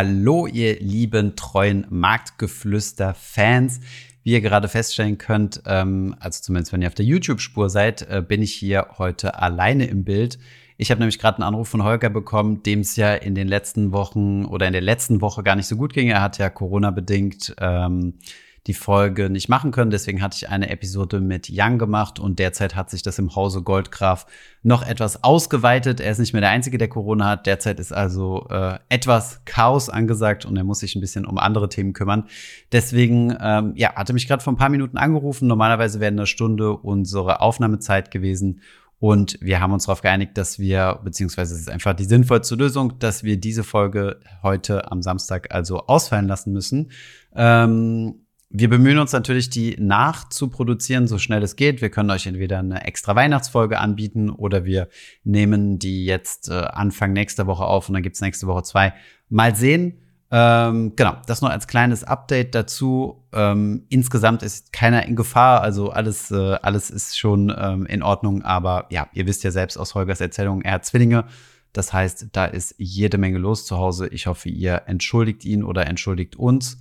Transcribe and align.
Hallo, 0.00 0.46
ihr 0.46 0.78
lieben, 0.78 1.34
treuen 1.34 1.84
Marktgeflüster-Fans. 1.90 3.80
Wie 4.22 4.30
ihr 4.30 4.40
gerade 4.40 4.68
feststellen 4.68 5.18
könnt, 5.18 5.60
ähm, 5.66 6.14
also 6.20 6.40
zumindest 6.40 6.72
wenn 6.72 6.82
ihr 6.82 6.86
auf 6.86 6.94
der 6.94 7.04
YouTube-Spur 7.04 7.68
seid, 7.68 8.02
äh, 8.02 8.22
bin 8.22 8.40
ich 8.40 8.54
hier 8.54 8.90
heute 8.98 9.40
alleine 9.40 9.86
im 9.86 10.04
Bild. 10.04 10.38
Ich 10.76 10.92
habe 10.92 11.00
nämlich 11.00 11.18
gerade 11.18 11.38
einen 11.38 11.48
Anruf 11.48 11.68
von 11.68 11.82
Holger 11.82 12.10
bekommen, 12.10 12.62
dem 12.62 12.78
es 12.78 12.94
ja 12.94 13.12
in 13.12 13.34
den 13.34 13.48
letzten 13.48 13.90
Wochen 13.90 14.44
oder 14.44 14.68
in 14.68 14.72
der 14.72 14.82
letzten 14.82 15.20
Woche 15.20 15.42
gar 15.42 15.56
nicht 15.56 15.66
so 15.66 15.74
gut 15.74 15.92
ging. 15.92 16.10
Er 16.10 16.22
hat 16.22 16.38
ja 16.38 16.48
Corona-bedingt 16.48 17.56
ähm, 17.58 18.20
die 18.68 18.74
Folge 18.74 19.30
nicht 19.30 19.48
machen 19.48 19.72
können. 19.72 19.90
Deswegen 19.90 20.22
hatte 20.22 20.36
ich 20.36 20.48
eine 20.48 20.68
Episode 20.68 21.20
mit 21.20 21.48
Young 21.50 21.78
gemacht 21.78 22.20
und 22.20 22.38
derzeit 22.38 22.76
hat 22.76 22.90
sich 22.90 23.02
das 23.02 23.18
im 23.18 23.34
Hause 23.34 23.62
Goldgraf 23.62 24.26
noch 24.62 24.86
etwas 24.86 25.24
ausgeweitet. 25.24 26.00
Er 26.00 26.12
ist 26.12 26.18
nicht 26.18 26.34
mehr 26.34 26.42
der 26.42 26.50
Einzige, 26.50 26.78
der 26.78 26.88
Corona 26.88 27.26
hat. 27.26 27.46
Derzeit 27.46 27.80
ist 27.80 27.92
also 27.92 28.46
äh, 28.50 28.78
etwas 28.90 29.44
Chaos 29.46 29.88
angesagt 29.88 30.44
und 30.44 30.56
er 30.56 30.64
muss 30.64 30.80
sich 30.80 30.94
ein 30.94 31.00
bisschen 31.00 31.24
um 31.24 31.38
andere 31.38 31.68
Themen 31.68 31.94
kümmern. 31.94 32.28
Deswegen, 32.70 33.34
ähm, 33.40 33.72
ja, 33.74 33.94
hatte 33.94 34.12
mich 34.12 34.28
gerade 34.28 34.42
vor 34.42 34.52
ein 34.52 34.56
paar 34.56 34.68
Minuten 34.68 34.98
angerufen. 34.98 35.48
Normalerweise 35.48 35.98
wäre 35.98 36.12
eine 36.12 36.26
Stunde 36.26 36.76
unsere 36.76 37.40
Aufnahmezeit 37.40 38.10
gewesen. 38.10 38.60
Und 39.00 39.38
wir 39.40 39.60
haben 39.60 39.72
uns 39.72 39.86
darauf 39.86 40.02
geeinigt, 40.02 40.36
dass 40.36 40.58
wir, 40.58 41.00
beziehungsweise 41.04 41.54
es 41.54 41.60
ist 41.60 41.70
einfach 41.70 41.94
die 41.94 42.04
sinnvollste 42.04 42.56
Lösung, 42.56 42.98
dass 42.98 43.22
wir 43.22 43.38
diese 43.38 43.62
Folge 43.62 44.20
heute 44.42 44.90
am 44.90 45.02
Samstag 45.02 45.54
also 45.54 45.86
ausfallen 45.86 46.26
lassen 46.26 46.52
müssen. 46.52 46.90
Ähm, 47.34 48.26
wir 48.50 48.70
bemühen 48.70 48.98
uns 48.98 49.12
natürlich, 49.12 49.50
die 49.50 49.76
nachzuproduzieren, 49.78 51.06
so 51.06 51.18
schnell 51.18 51.42
es 51.42 51.56
geht. 51.56 51.82
Wir 51.82 51.90
können 51.90 52.10
euch 52.10 52.26
entweder 52.26 52.60
eine 52.60 52.86
extra 52.86 53.14
Weihnachtsfolge 53.14 53.78
anbieten 53.78 54.30
oder 54.30 54.64
wir 54.64 54.88
nehmen 55.22 55.78
die 55.78 56.06
jetzt 56.06 56.48
äh, 56.48 56.54
Anfang 56.54 57.12
nächster 57.12 57.46
Woche 57.46 57.64
auf 57.64 57.88
und 57.88 57.94
dann 57.94 58.02
gibt's 58.02 58.22
nächste 58.22 58.46
Woche 58.46 58.62
zwei. 58.62 58.94
Mal 59.28 59.54
sehen. 59.54 60.00
Ähm, 60.30 60.94
genau, 60.96 61.16
das 61.26 61.42
nur 61.42 61.50
als 61.50 61.66
kleines 61.66 62.04
Update 62.04 62.54
dazu. 62.54 63.22
Ähm, 63.32 63.84
insgesamt 63.90 64.42
ist 64.42 64.72
keiner 64.72 65.04
in 65.06 65.16
Gefahr, 65.16 65.60
also 65.62 65.90
alles, 65.90 66.30
äh, 66.30 66.56
alles 66.62 66.90
ist 66.90 67.18
schon 67.18 67.54
ähm, 67.56 67.84
in 67.84 68.02
Ordnung. 68.02 68.42
Aber 68.42 68.86
ja, 68.90 69.08
ihr 69.12 69.26
wisst 69.26 69.44
ja 69.44 69.50
selbst 69.50 69.76
aus 69.76 69.94
Holgers 69.94 70.22
Erzählung, 70.22 70.62
er 70.62 70.72
hat 70.72 70.86
Zwillinge. 70.86 71.24
Das 71.74 71.92
heißt, 71.92 72.28
da 72.32 72.46
ist 72.46 72.74
jede 72.78 73.18
Menge 73.18 73.38
los 73.38 73.66
zu 73.66 73.76
Hause. 73.76 74.08
Ich 74.08 74.26
hoffe, 74.26 74.48
ihr 74.48 74.82
entschuldigt 74.86 75.44
ihn 75.44 75.62
oder 75.62 75.86
entschuldigt 75.86 76.36
uns. 76.36 76.78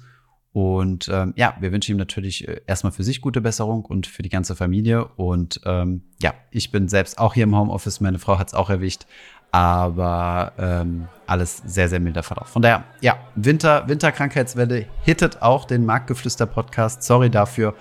Und 0.58 1.08
ähm, 1.14 1.34
ja, 1.36 1.56
wir 1.60 1.72
wünschen 1.72 1.92
ihm 1.92 1.98
natürlich 1.98 2.48
äh, 2.48 2.62
erstmal 2.66 2.92
für 2.92 3.04
sich 3.04 3.22
gute 3.22 3.42
Besserung 3.42 3.86
und 3.86 4.08
für 4.08 4.24
die 4.24 4.30
ganze 4.30 4.56
Familie. 4.56 5.06
Und 5.06 5.62
ähm, 5.66 6.02
ja, 6.20 6.34
ich 6.50 6.72
bin 6.72 6.90
selbst 6.90 7.20
auch 7.20 7.36
hier 7.36 7.44
im 7.44 7.56
Homeoffice. 7.56 8.02
Meine 8.02 8.18
Frau 8.18 8.40
hat 8.40 8.48
es 8.48 8.54
auch 8.56 8.72
erwischt. 8.72 9.06
Aber 9.52 10.54
ähm, 10.58 11.10
alles 11.28 11.62
sehr, 11.64 11.90
sehr 11.90 12.00
milder 12.00 12.24
Verlauf. 12.24 12.48
Von 12.48 12.64
daher, 12.64 12.86
ja, 13.02 13.20
Winter, 13.36 13.88
Winterkrankheitswelle 13.88 14.88
hittet 15.04 15.44
auch 15.44 15.66
den 15.66 15.86
Marktgeflüster-Podcast. 15.86 17.04
Sorry 17.04 17.30
dafür. 17.30 17.76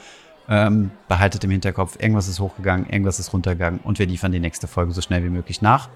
Ähm, 0.47 0.91
behaltet 1.09 1.45
im 1.45 1.51
Hinterkopf, 1.53 1.97
irgendwas 1.99 2.29
ist 2.29 2.41
hochgegangen, 2.41 2.91
irgendwas 2.91 3.19
ist 3.19 3.33
runtergegangen 3.33 3.81
und 3.81 3.99
wir 3.99 4.07
liefern 4.07 4.33
die 4.33 4.39
nächste 4.39 4.69
Folge 4.69 4.93
so 4.93 5.01
schnell 5.01 5.25
wie 5.25 5.31
möglich 5.31 5.63
nach. 5.63 5.89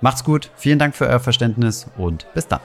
Macht's 0.00 0.22
gut, 0.22 0.50
vielen 0.54 0.78
Dank 0.78 0.94
für 0.94 1.08
euer 1.08 1.18
Verständnis 1.18 1.88
und 1.96 2.26
bis 2.32 2.46
dann. 2.46 2.60